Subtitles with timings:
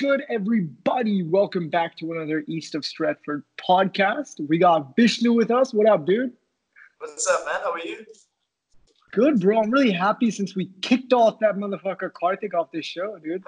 [0.00, 1.22] good, everybody?
[1.22, 4.40] Welcome back to another East of Stretford podcast.
[4.48, 5.74] We got Vishnu with us.
[5.74, 6.32] What up, dude?
[7.00, 7.56] What's up, man?
[7.62, 8.06] How are you?
[9.12, 9.60] Good, bro.
[9.60, 13.44] I'm really happy since we kicked off that motherfucker Karthik off this show, dude.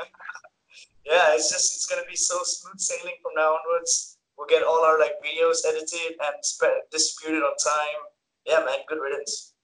[1.06, 4.19] yeah, it's just it's gonna be so smooth sailing from now onwards.
[4.37, 8.02] We'll get all our like videos edited and spread distributed on time.
[8.45, 8.80] Yeah, man.
[8.91, 9.55] Good riddance.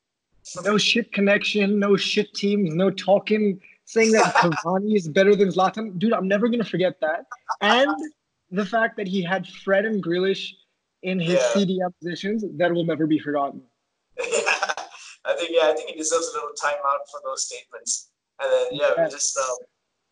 [0.64, 5.98] No shit connection, no shit teams, no talking saying that Cavani is better than Zlatan.
[5.98, 7.24] Dude, I'm never gonna forget that.
[7.62, 7.90] And
[8.50, 10.50] the fact that he had Fred and Grealish
[11.02, 11.52] in his yeah.
[11.54, 13.62] CDM positions, that will never be forgotten.
[14.18, 14.26] Yeah,
[15.24, 18.10] I think yeah, I think he deserves a little timeout for those statements.
[18.40, 19.04] And then yeah, yeah.
[19.04, 19.64] we just uh,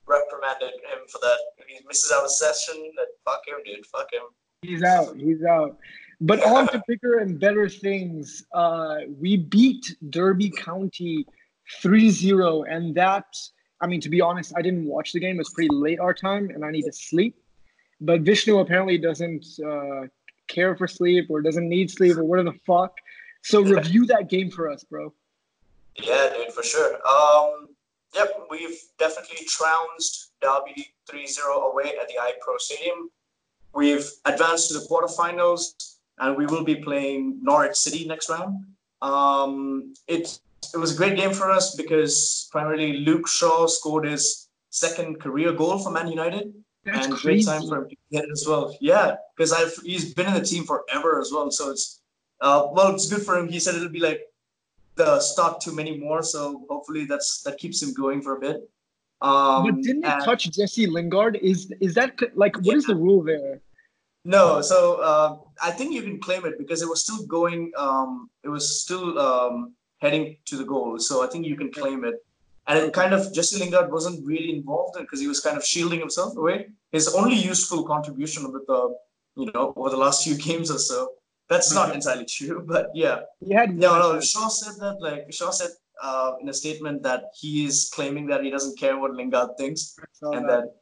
[0.06, 1.38] reprimanded him for that.
[1.58, 3.84] If he misses out a session, then fuck him, dude.
[3.86, 4.22] Fuck him.
[4.62, 5.16] He's out.
[5.16, 5.76] He's out.
[6.22, 8.42] But on to bigger and better things.
[8.54, 11.26] Uh, we beat Derby County
[11.82, 13.26] 3-0, and that
[13.80, 15.38] I mean, to be honest, I didn't watch the game.
[15.40, 17.36] It's pretty late our time, and I need to sleep.
[18.00, 20.02] But Vishnu apparently doesn't uh,
[20.48, 22.96] care for sleep or doesn't need sleep or whatever the fuck.
[23.42, 25.12] So review that game for us, bro.
[25.94, 26.94] Yeah, dude, for sure.
[27.06, 27.68] Um,
[28.14, 33.10] yep, we've definitely trounced Derby 3-0 away at the iPro Stadium.
[33.74, 38.64] We've advanced to the quarterfinals, and we will be playing Norwich City next round.
[39.02, 40.38] Um, it
[40.74, 45.52] it was a great game for us because primarily Luke Shaw scored his second career
[45.52, 46.52] goal for Man United.
[46.84, 47.44] That's and crazy.
[47.44, 48.76] great time for him to get it as well.
[48.80, 51.50] Yeah, because I've he's been in the team forever as well.
[51.50, 52.00] So it's
[52.40, 53.48] uh, well, it's good for him.
[53.48, 54.20] He said it'll be like
[54.94, 56.22] the start to many more.
[56.22, 58.68] So hopefully that's that keeps him going for a bit.
[59.20, 61.36] Um, but didn't it and, touch Jesse Lingard?
[61.36, 62.74] Is is that like what yeah.
[62.74, 63.60] is the rule there?
[64.24, 67.72] No, so uh, I think you can claim it because it was still going.
[67.76, 70.98] Um, it was still um, heading to the goal.
[70.98, 72.24] So I think you can claim it.
[72.68, 76.00] And it kind of Jesse Lingard wasn't really involved because he was kind of shielding
[76.00, 76.68] himself away.
[76.90, 78.96] His only useful contribution with the
[79.36, 81.10] you know over the last few games or so.
[81.48, 83.20] That's not entirely true, but yeah.
[83.40, 84.20] He had no, no.
[84.20, 85.70] Shaw said that like Shaw said
[86.02, 89.96] uh, in a statement that he is claiming that he doesn't care what Lingard thinks,
[90.22, 90.74] and that,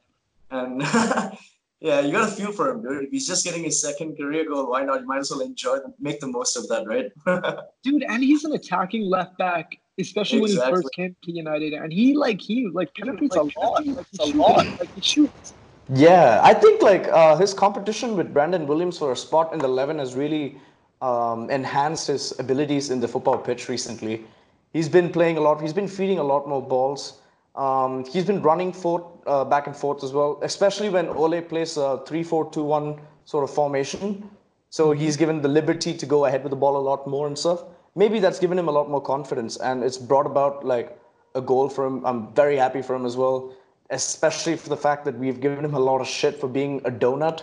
[0.51, 0.83] that and
[1.85, 3.05] Yeah, you got to feel for him, dude.
[3.05, 5.03] If he's just getting his second career goal, why not?
[5.03, 7.13] You might as well enjoy them, make the most of that, right?
[7.83, 10.57] dude, and he's an attacking left back, especially exactly.
[10.57, 13.87] when he first came to United, and he like he like penetrates like, a lot,
[13.87, 15.53] like, a lot, like he shoots.
[15.91, 19.67] Yeah, I think like uh, his competition with Brandon Williams for a spot in the
[19.67, 20.57] eleven has really
[21.03, 24.25] um, enhanced his abilities in the football pitch recently.
[24.73, 25.61] He's been playing a lot.
[25.61, 27.21] He's been feeding a lot more balls.
[27.55, 31.77] Um, he's been running forth, uh, back and forth as well, especially when Ole plays
[31.77, 34.29] a 3 4 2 1 sort of formation.
[34.71, 35.01] So mm-hmm.
[35.01, 37.63] he's given the liberty to go ahead with the ball a lot more and stuff.
[37.95, 40.99] Maybe that's given him a lot more confidence and it's brought about like
[41.37, 42.05] a goal for him.
[42.05, 43.55] I'm very happy for him as well,
[43.91, 46.91] especially for the fact that we've given him a lot of shit for being a
[46.91, 47.43] donut,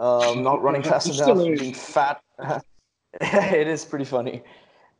[0.00, 2.20] um, not running fast enough, being fat.
[3.20, 4.42] it is pretty funny.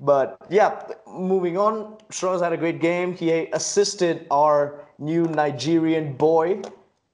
[0.05, 3.15] But yeah, moving on, Shroz had a great game.
[3.15, 6.61] He assisted our new Nigerian boy,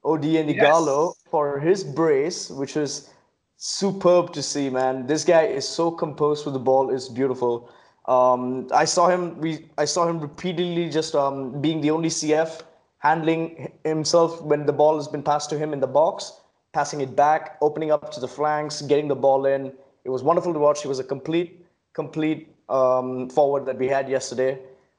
[0.05, 1.25] Odion Ighalo, yes.
[1.31, 3.11] for his brace, which was
[3.57, 5.07] superb to see, man.
[5.07, 7.71] This guy is so composed with the ball, it's beautiful.
[8.07, 9.39] Um, I saw him.
[9.39, 12.63] We I saw him repeatedly just um, being the only CF
[12.99, 16.41] handling himself when the ball has been passed to him in the box,
[16.73, 19.73] passing it back, opening up to the flanks, getting the ball in.
[20.05, 20.83] It was wonderful to watch.
[20.83, 24.59] He was a complete, complete um, forward that we had yesterday.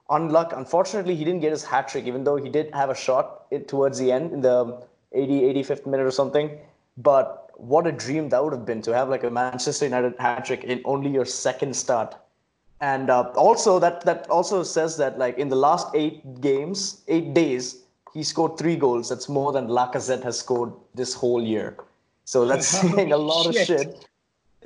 [0.09, 3.49] Unluck, unfortunately, he didn't get his hat trick, even though he did have a shot
[3.67, 4.83] towards the end in the
[5.13, 6.57] 80, 85th minute or something.
[6.97, 10.45] But what a dream that would have been to have like a Manchester United hat
[10.45, 12.15] trick in only your second start.
[12.81, 17.33] And uh, also that that also says that like in the last eight games, eight
[17.33, 17.83] days,
[18.13, 19.07] he scored three goals.
[19.07, 21.77] That's more than Lacazette has scored this whole year.
[22.25, 24.07] So that's saying a lot of shit.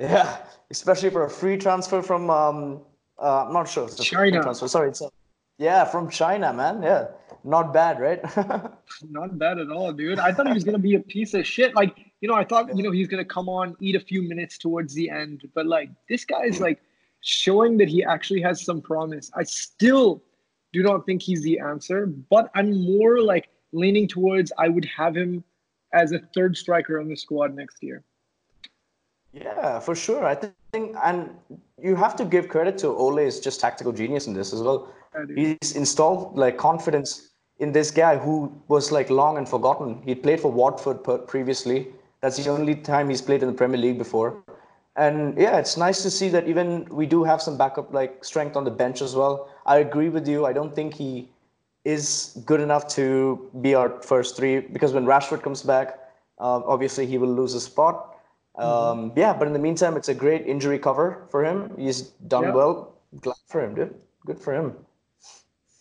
[0.00, 0.38] Yeah,
[0.70, 2.80] especially for a free transfer from um,
[3.18, 3.88] uh, I'm not sure.
[3.88, 4.42] China.
[4.42, 4.68] Transfer.
[4.68, 5.10] Sorry, it's a,
[5.58, 6.82] yeah, from China, man.
[6.82, 7.08] Yeah,
[7.44, 8.20] not bad, right?
[9.08, 10.18] not bad at all, dude.
[10.18, 11.74] I thought he was gonna be a piece of shit.
[11.74, 14.58] Like, you know, I thought you know he's gonna come on, eat a few minutes
[14.58, 16.80] towards the end, but like this guy's like
[17.20, 19.30] showing that he actually has some promise.
[19.34, 20.22] I still
[20.72, 25.16] do not think he's the answer, but I'm more like leaning towards I would have
[25.16, 25.42] him
[25.92, 28.04] as a third striker on the squad next year.
[29.36, 30.24] Yeah, for sure.
[30.24, 31.30] I think, and
[31.82, 34.88] you have to give credit to Ole is just tactical genius in this as well.
[35.34, 40.02] He's installed like confidence in this guy who was like long and forgotten.
[40.04, 41.88] He played for Watford previously.
[42.20, 44.42] That's the only time he's played in the Premier League before.
[44.96, 48.56] And yeah, it's nice to see that even we do have some backup like strength
[48.56, 49.50] on the bench as well.
[49.66, 50.46] I agree with you.
[50.46, 51.28] I don't think he
[51.84, 56.00] is good enough to be our first three because when Rashford comes back,
[56.38, 58.15] Um, obviously, he will lose a spot.
[58.58, 61.74] Um, yeah, but in the meantime, it's a great injury cover for him.
[61.78, 62.54] He's done Yeah.
[62.54, 62.94] well.
[63.20, 63.94] Glad for him, dude.
[64.24, 64.74] Good for him.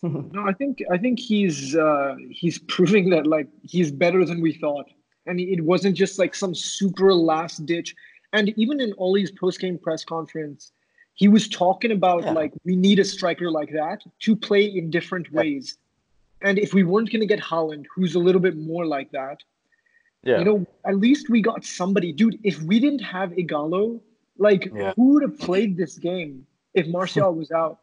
[0.04, 4.54] No, I think I think he's uh, he's proving that like he's better than we
[4.54, 4.86] thought,
[5.26, 7.96] and it wasn't just like some super last ditch.
[8.32, 10.72] And even in Ole's post game press conference,
[11.16, 12.34] he was talking about Yeah.
[12.34, 15.40] like we need a striker like that to play in different Yeah.
[15.40, 15.78] ways.
[16.42, 19.38] And if we weren't going to get Haaland, who's a little bit more like that,
[20.26, 20.40] Yeah.
[20.40, 22.40] you know, at least we got somebody, dude.
[22.44, 24.02] If we didn't have Ighalo,
[24.38, 24.94] like Yeah.
[24.96, 27.80] who would have played this game if Martial was out?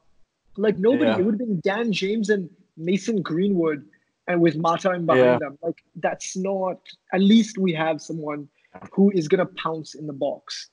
[0.56, 1.04] Like nobody.
[1.10, 1.18] Yeah.
[1.18, 3.86] It would have been Dan James and Mason Greenwood,
[4.28, 5.38] and with Mata in behind Yeah.
[5.38, 5.58] them.
[5.62, 6.78] Like that's not.
[7.12, 8.48] At least we have someone
[8.92, 10.68] who is gonna pounce in the box.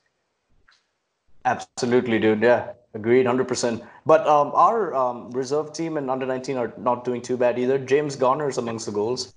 [1.44, 2.42] Absolutely, dude.
[2.42, 3.82] Yeah, agreed, hundred percent.
[4.04, 7.78] But um, our um, reserve team and under nineteen are not doing too bad either.
[7.78, 9.34] James Garner's amongst the goals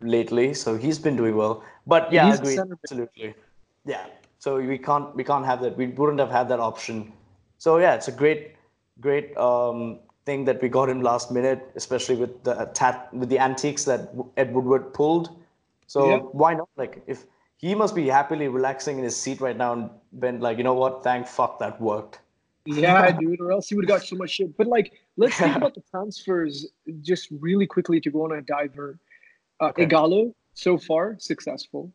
[0.00, 1.64] lately, so he's been doing well.
[1.86, 3.34] But yeah, He's agreed, absolutely.
[3.84, 4.06] Yeah.
[4.38, 5.76] So we can't we can't have that.
[5.76, 7.12] We wouldn't have had that option.
[7.58, 8.54] So yeah, it's a great
[9.00, 13.38] great um, thing that we got him last minute, especially with the tat with the
[13.38, 15.30] antiques that Ed Woodward pulled.
[15.86, 16.18] So Yeah.
[16.18, 16.68] why not?
[16.76, 17.24] Like if
[17.56, 20.74] he must be happily relaxing in his seat right now and been like, you know
[20.74, 21.02] what?
[21.02, 22.20] Thank fuck that worked.
[22.66, 24.56] Yeah, dude, or else he would have got so much shit.
[24.56, 26.66] But like, let's think about the transfers
[27.00, 28.98] just really quickly to go on a diver.
[29.60, 29.86] Uh, Okay.
[29.86, 31.92] Ighalo, so far successful.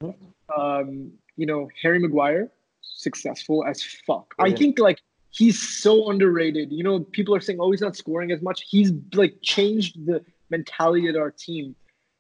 [0.56, 4.34] Um, you know, Harry Maguire, successful as fuck.
[4.40, 5.00] I think like
[5.32, 6.72] he's so underrated.
[6.72, 8.66] You know, people are saying, oh, he's not scoring as much.
[8.70, 11.76] He's like changed the mentality of our team.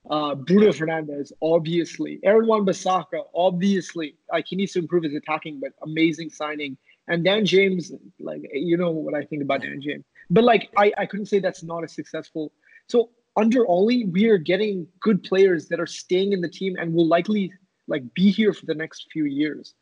[0.10, 2.20] Uh, Bruno Fernandes, obviously.
[2.24, 4.16] Aaron Wan-Bissaka, obviously.
[4.32, 6.78] Like he needs to improve his attacking, but amazing signing.
[7.08, 10.06] And Dan James, like you know what I think about Dan James.
[10.30, 12.52] But like I, I couldn't say that's not a successful.
[12.88, 16.94] So under Ole, we are getting good players that are staying in the team and
[16.94, 17.52] will likely
[17.88, 19.74] like be here for the next few years.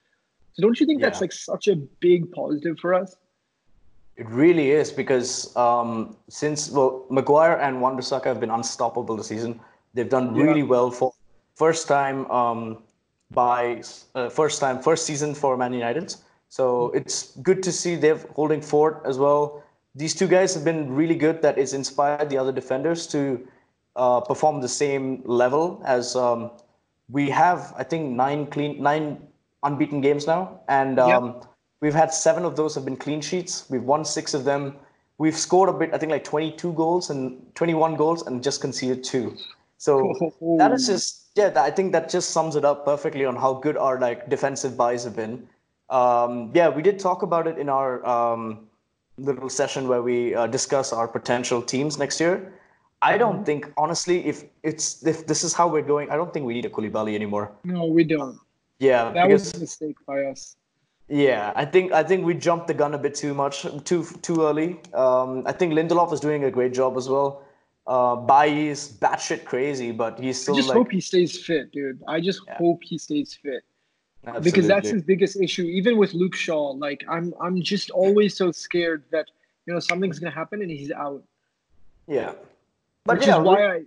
[0.54, 3.16] So don't you think that's like such a big positive for us?
[4.18, 9.60] It really is because um, since well, Maguire and Wan have been unstoppable this season.
[9.94, 10.44] They've done Yeah.
[10.44, 11.14] really well for
[11.56, 12.84] first time um,
[13.32, 13.82] by
[14.16, 16.16] uh, first time first season for Man United.
[16.50, 19.64] So it's good to see they're holding fort as well.
[19.96, 21.42] These two guys have been really good.
[21.42, 23.48] That it's inspired the other defenders to
[23.96, 26.52] uh, perform the same level as um,
[27.10, 27.74] we have.
[27.78, 29.28] I think nine clean nine
[29.64, 31.42] unbeaten games now, and um,
[31.82, 33.70] we've had seven of those have been clean sheets.
[33.70, 34.76] We've won six of them.
[35.18, 35.94] We've scored a bit.
[35.94, 39.36] I think like 22 goals and 21 goals, and just conceded two.
[39.78, 40.14] So
[40.60, 41.52] that is just yeah.
[41.56, 45.04] I think that just sums it up perfectly on how good our like defensive buys
[45.04, 45.48] have been.
[45.90, 48.69] Um, yeah, we did talk about it in our um,
[49.20, 52.54] little session where we uh, discuss our potential teams next year.
[53.02, 56.46] I don't think honestly, if it's if this is how we're going, I don't think
[56.46, 57.52] we need a Koulibaly anymore.
[57.64, 58.38] No, we don't.
[58.80, 60.56] Yeah, That because was a mistake by us.
[61.08, 64.44] yeah, I think I think we jumped the gun a bit too much, too too
[64.44, 64.80] early.
[64.94, 67.44] Um, I think Lindelof is doing a great job as well.
[67.88, 70.56] Uh, Bailly is batshit crazy, but he's still.
[70.56, 72.04] I just like hope he stays fit, dude.
[72.08, 72.58] I just Yeah.
[72.58, 73.64] hope he stays fit.
[74.44, 75.64] Because that's his biggest issue.
[75.64, 79.28] Even with Luke Shaw, like I'm, I'm just always so scared that
[79.66, 81.24] you know something's gonna happen and he's out.
[82.08, 82.34] yeah.
[83.06, 83.82] But which yeah, is why I,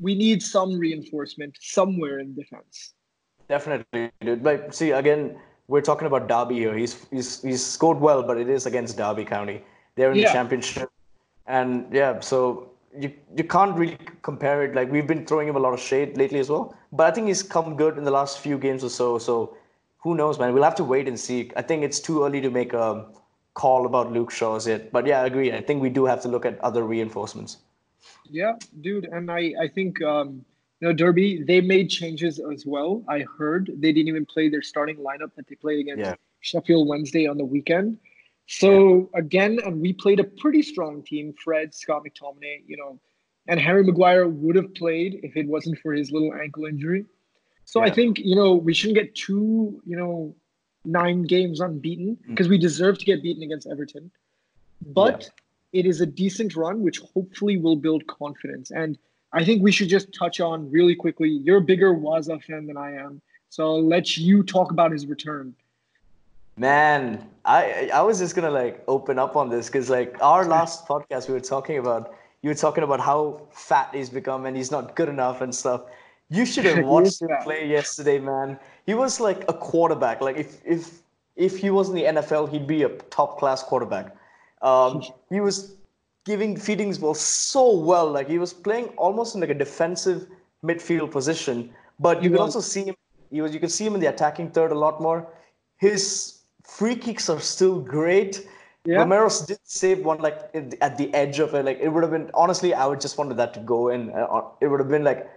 [0.00, 2.92] we need some reinforcement somewhere in defense.
[3.48, 4.42] Definitely, dude.
[4.42, 6.74] But see, again, we're talking about Derby here.
[6.76, 9.62] He's he's he's scored well, but it is against Derby County.
[9.94, 10.26] They're in Yeah.
[10.28, 10.90] the championship,
[11.46, 14.74] and yeah, so you you can't really compare it.
[14.74, 17.28] Like we've been throwing him a lot of shade lately as well, but I think
[17.28, 19.18] he's come good in the last few games or so.
[19.18, 19.56] So
[20.06, 20.54] who knows, man?
[20.54, 21.50] We'll have to wait and see.
[21.56, 23.06] I think it's too early to make a
[23.54, 24.92] call about Luke Shaw's yet.
[24.92, 25.52] But yeah, I agree.
[25.52, 27.56] I think we do have to look at other reinforcements.
[28.30, 30.44] Yeah, dude, and I, I think um,
[30.78, 33.02] you know Derby they made changes as well.
[33.08, 36.14] I heard they didn't even play their starting lineup that they played against Yeah.
[36.40, 37.98] Sheffield Wednesday on the weekend.
[38.46, 41.34] So again, and we played a pretty strong team.
[41.42, 43.00] Fred, Scott McTominay, you know,
[43.48, 47.06] and Harry Maguire would have played if it wasn't for his little ankle injury.
[47.66, 50.34] So I think you know we shouldn't get too you know
[50.84, 52.28] nine games unbeaten Mm.
[52.30, 54.10] because we deserve to get beaten against Everton.
[55.00, 55.28] But
[55.72, 58.70] it is a decent run, which hopefully will build confidence.
[58.70, 58.96] And
[59.32, 61.28] I think we should just touch on really quickly.
[61.28, 63.20] You're a bigger Waza fan than I am,
[63.50, 65.54] so I'll let you talk about his return.
[66.56, 70.86] Man, I I was just gonna like open up on this because like our last
[70.86, 74.70] podcast we were talking about you were talking about how fat he's become and he's
[74.70, 75.82] not good enough and stuff.
[76.28, 78.58] You should have watched him play yesterday, man.
[78.86, 80.20] He was like a quarterback.
[80.20, 81.02] Like if if
[81.36, 84.16] if he was in the NFL, he'd be a top class quarterback.
[84.62, 85.76] Um, he was
[86.24, 88.10] giving feedings ball so well.
[88.10, 90.26] Like he was playing almost in like a defensive
[90.64, 92.96] midfield position, but you could also see him
[93.30, 93.52] He was.
[93.54, 95.28] You can see him in the attacking third a lot more.
[95.78, 98.46] His free kicks are still great.
[98.84, 98.98] Yeah.
[98.98, 100.38] Romero's did save one like
[100.80, 101.64] at the edge of it.
[101.64, 104.10] Like it would have been honestly, I would just wanted that to go in.
[104.10, 105.28] Uh, it would have been like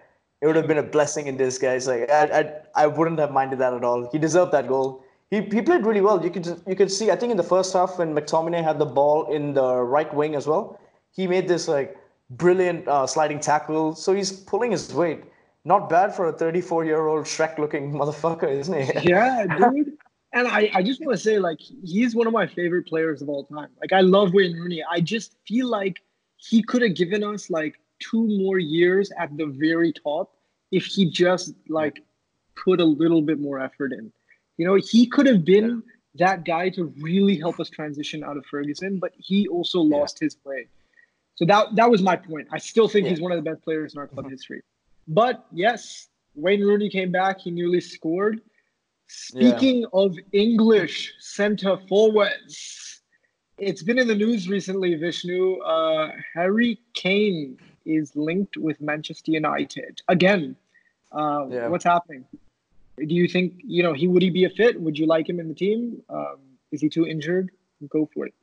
[0.42, 1.88] it would have been a blessing in disguise.
[1.88, 4.10] Like I, I, I wouldn't have minded that at all.
[4.12, 5.04] He deserved that goal.
[5.30, 6.24] He, he played really well.
[6.24, 7.12] You could you could see.
[7.12, 10.36] I think in the first half when McTominay had the ball in the right wing
[10.36, 10.80] as well,
[11.12, 11.98] he made this like
[12.32, 13.96] brilliant uh, sliding tackle.
[13.96, 15.24] So he's pulling his weight.
[15.66, 19.10] Not bad for a 34 year old Shrek looking motherfucker, isn't he?
[19.10, 19.98] Yeah, dude.
[20.32, 23.30] And I, I just want to say, like, he's one of my favorite players of
[23.30, 23.70] all time.
[23.82, 24.84] Like, I love Wayne Rooney.
[24.88, 26.04] I just feel like
[26.38, 30.34] he could have given us like two more years at the very top
[30.72, 32.02] if he just like
[32.56, 34.12] put a little bit more effort in.
[34.58, 36.28] You know, he could have been yeah.
[36.28, 40.26] that guy to really help us transition out of Ferguson, but he also lost yeah.
[40.26, 40.68] his way.
[41.36, 42.48] So that that was my point.
[42.52, 43.12] I still think yeah.
[43.12, 44.34] he's one of the best players in our club mm-hmm.
[44.34, 44.62] history.
[45.08, 47.40] But yes, Wayne Rooney came back.
[47.40, 48.42] He nearly scored.
[49.08, 53.02] Speaking of English center forwards,
[53.58, 55.58] it's been in the news recently, Vishnu.
[55.62, 57.58] Uh, Harry Kane
[57.90, 60.56] is linked with Manchester United again.
[61.12, 61.68] Uh, yeah.
[61.68, 62.26] What's happening?
[62.98, 64.80] Do you think you know he would he be a fit?
[64.80, 66.02] Would you like him in the team?
[66.10, 66.38] Um,
[66.72, 67.50] is he too injured?
[67.90, 68.34] Go for it.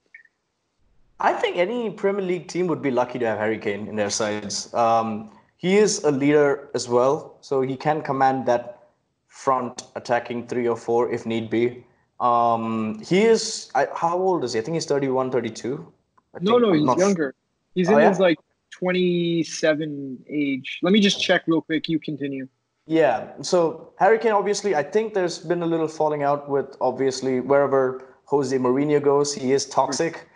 [1.21, 4.11] I think any Premier League team would be lucky to have Harry Kane in their
[4.11, 4.73] sides.
[4.75, 8.88] Um, he is a leader as well, so he can command that
[9.29, 11.85] front attacking three or four if need be.
[12.21, 14.59] Um, he is, I, how old is he?
[14.59, 15.93] I think he's 31, 32.
[16.35, 17.35] I no, no, he's younger.
[17.75, 18.09] He's oh, in yeah?
[18.09, 18.38] his like
[18.70, 20.78] 27 age.
[20.82, 21.88] Let me just check real quick.
[21.88, 22.49] You continue.
[22.87, 23.32] Yeah.
[23.42, 28.04] So Harry Kane, obviously, I think there's been a little falling out with obviously wherever
[28.26, 30.28] Jose Mourinho goes, he is toxic.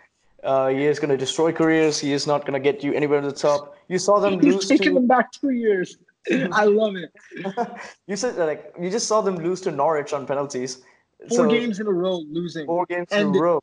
[0.43, 1.99] Uh, he is going to destroy careers.
[1.99, 3.77] He is not going to get you anywhere to the top.
[3.87, 4.67] You saw them He's lose.
[4.67, 4.93] taking to...
[4.95, 5.97] them back two years.
[6.51, 7.11] I love it.
[8.07, 10.81] you said like you just saw them lose to Norwich on penalties.
[11.29, 12.65] Four so, games in a row losing.
[12.65, 13.61] Four games and in a row.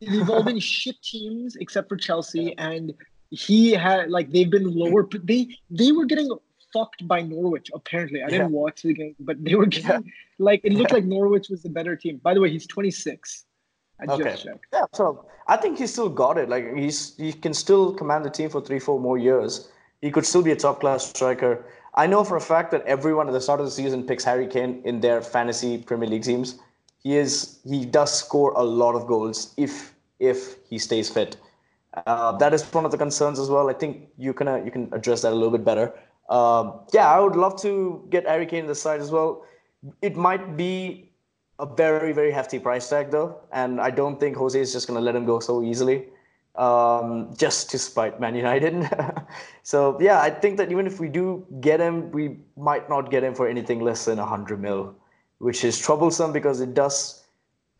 [0.00, 2.68] They've all been shit teams except for Chelsea, yeah.
[2.68, 2.94] and
[3.30, 5.02] he had like they've been lower.
[5.02, 6.30] but They they were getting
[6.72, 7.70] fucked by Norwich.
[7.74, 9.98] Apparently, I didn't watch the game, but they were getting yeah.
[10.38, 12.18] like it looked like Norwich was the better team.
[12.22, 13.44] By the way, he's 26.
[14.00, 14.24] I okay.
[14.24, 14.66] just checked.
[14.72, 16.48] Yeah, so I think he still got it.
[16.48, 19.68] Like he's he can still command the team for three, four more years.
[20.02, 21.64] He could still be a top class striker.
[21.94, 24.46] I know for a fact that everyone at the start of the season picks Harry
[24.46, 26.58] Kane in their fantasy Premier League teams.
[27.02, 31.36] He is he does score a lot of goals if if he stays fit.
[32.04, 33.70] Uh, that is one of the concerns as well.
[33.70, 35.94] I think you can uh, you can address that a little bit better.
[36.28, 39.44] Um, yeah, I would love to get Harry Kane in the side as well.
[40.02, 41.12] It might be
[41.58, 44.98] a very very hefty price tag though, and I don't think Jose is just going
[44.98, 46.08] to let him go so easily,
[46.56, 48.90] um, just to spite Man United.
[49.62, 53.24] so yeah, I think that even if we do get him, we might not get
[53.24, 54.94] him for anything less than hundred mil,
[55.38, 57.25] which is troublesome because it does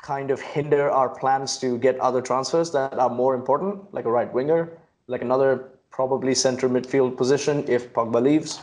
[0.03, 4.11] kind of hinder our plans to get other transfers that are more important, like a
[4.11, 8.61] right winger, like another probably center midfield position if Pogba leaves.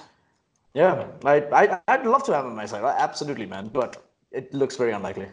[0.74, 2.84] Yeah, I, I I'd love to have him on my side.
[2.84, 3.70] Absolutely, man.
[3.74, 5.28] But it looks very unlikely.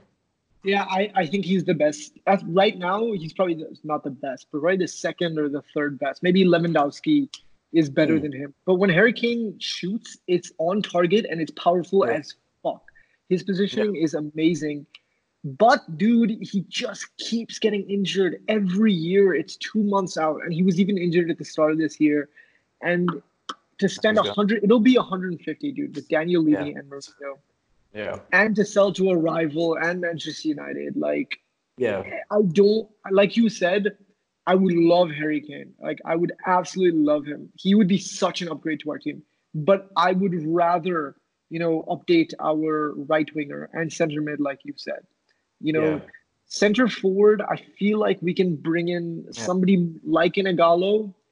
[0.62, 2.18] Yeah, I, I think he's the best.
[2.26, 5.62] As, right now, he's probably the, not the best, but right the second or the
[5.72, 6.22] third best.
[6.22, 7.34] Maybe Lewandowski
[7.72, 8.22] is better mm.
[8.22, 8.52] than him.
[8.66, 12.14] But when Harry Kane shoots, it's on target and it's powerful yeah.
[12.14, 12.82] as fuck.
[13.30, 14.04] His positioning yeah.
[14.04, 14.84] is amazing.
[15.42, 19.34] But dude, he just keeps getting injured every year.
[19.34, 22.28] It's two months out, and he was even injured at the start of this year.
[22.82, 23.10] And
[23.78, 26.78] to spend a hundred, it'll be 150, dude, with Daniel Levy yeah.
[26.78, 27.38] and Mourinho.
[27.94, 28.18] Yeah.
[28.32, 31.38] And to sell to a rival and Manchester United, like,
[31.76, 33.96] yeah, I don't like you said.
[34.46, 35.72] I would love Harry Kane.
[35.82, 37.50] Like, I would absolutely love him.
[37.56, 39.22] He would be such an upgrade to our team.
[39.54, 41.16] But I would rather,
[41.48, 45.00] you know, update our right winger and center mid, like you said.
[45.60, 46.00] You know, yeah.
[46.46, 49.42] center forward, I feel like we can bring in yeah.
[49.44, 50.46] somebody like an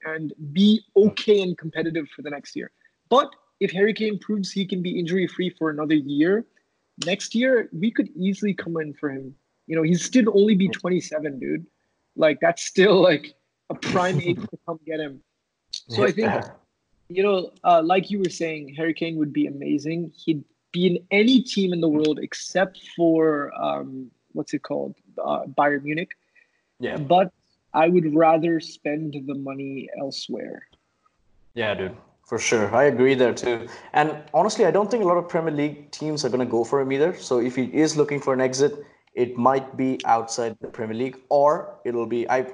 [0.04, 2.70] and be okay and competitive for the next year.
[3.08, 3.30] But
[3.60, 6.46] if Harry Kane proves he can be injury free for another year,
[7.04, 9.34] next year we could easily come in for him.
[9.66, 11.66] You know, he's still only be 27, dude.
[12.16, 13.34] Like that's still like
[13.70, 15.20] a prime age to come get him.
[15.88, 16.32] So I think,
[17.08, 20.12] you know, uh, like you were saying, Harry Kane would be amazing.
[20.16, 25.44] He'd be in any team in the world except for um, what's it called, uh,
[25.46, 26.12] Bayern Munich.
[26.80, 26.96] Yeah.
[26.96, 27.32] But
[27.74, 30.62] I would rather spend the money elsewhere.
[31.54, 32.74] Yeah, dude, for sure.
[32.74, 33.68] I agree there too.
[33.92, 36.64] And honestly, I don't think a lot of Premier League teams are going to go
[36.64, 37.16] for him either.
[37.16, 41.18] So if he is looking for an exit, it might be outside the Premier League,
[41.28, 42.46] or it'll be I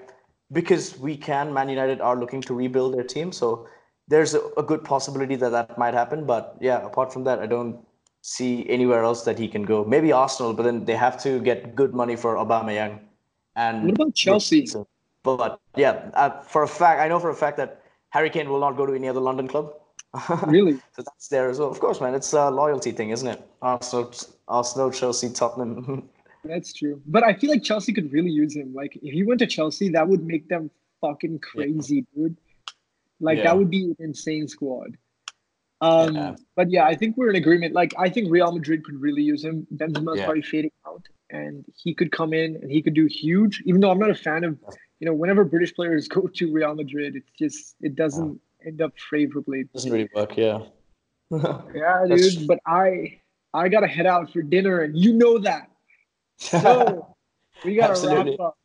[0.53, 1.53] because we can.
[1.53, 3.69] Man United are looking to rebuild their team, so
[4.09, 6.25] there's a, a good possibility that that might happen.
[6.25, 7.85] But yeah, apart from that, I don't
[8.25, 9.85] see anywhere else that he can go.
[9.85, 12.99] Maybe Arsenal, but then they have to get good money for Aubameyang.
[13.55, 14.67] And what about Chelsea?
[15.23, 18.61] But yeah, uh, for a fact, I know for a fact that Harry Kane will
[18.61, 19.75] not go to any other London club.
[20.47, 20.81] really?
[20.97, 21.71] so that's there as well.
[21.71, 22.15] Of course, man.
[22.15, 23.47] It's a loyalty thing, isn't it?
[23.61, 24.11] Arsenal,
[24.49, 26.09] Arsenal, Chelsea, Tottenham.
[26.45, 27.03] that's true.
[27.07, 28.73] But I feel like Chelsea could really use him.
[28.73, 30.71] Like if he went to Chelsea, that would make them
[31.03, 32.23] fucking crazy, yeah.
[32.23, 32.37] dude.
[33.21, 33.45] Like yeah.
[33.45, 34.97] that would be an insane squad.
[35.85, 36.35] Um, yeah.
[36.57, 37.75] But yeah, I think we're in agreement.
[37.75, 39.67] Like, I think Real Madrid could really use him.
[39.75, 40.25] Benzema's yeah.
[40.25, 43.63] probably fading out, and he could come in and he could do huge.
[43.67, 44.59] Even though I'm not a fan of,
[45.01, 48.93] you know, whenever British players go to Real Madrid, it's just it doesn't end up
[49.11, 49.65] favorably.
[49.75, 50.61] Doesn't really work, yeah.
[51.31, 52.47] yeah, dude.
[52.47, 53.21] But I
[53.53, 55.71] I gotta head out for dinner, and you know that.
[56.39, 57.15] So
[57.63, 58.57] we gotta wrap up.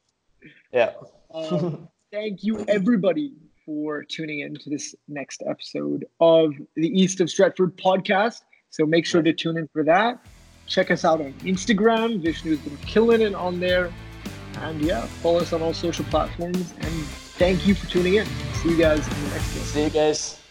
[0.71, 0.93] Yeah.
[1.33, 3.33] Um, thank you, everybody,
[3.69, 8.41] for tuning in to this next episode of the East of Stretford podcast.
[8.71, 10.25] So make sure to tune in for that.
[10.65, 12.19] Check us out on Instagram.
[12.19, 13.93] Vishnu's been killing it on there.
[14.61, 16.73] And yeah, follow us on all social platforms.
[16.79, 17.05] And
[17.37, 18.25] thank you for tuning in.
[18.55, 19.65] See you guys in the next one.
[19.65, 20.41] See you guys.